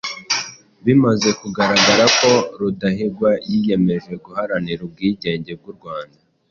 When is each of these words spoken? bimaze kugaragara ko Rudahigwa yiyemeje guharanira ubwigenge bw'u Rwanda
bimaze 0.85 1.29
kugaragara 1.39 2.05
ko 2.19 2.31
Rudahigwa 2.59 3.31
yiyemeje 3.49 4.11
guharanira 4.25 4.81
ubwigenge 4.87 5.51
bw'u 5.59 5.75
Rwanda 5.79 6.17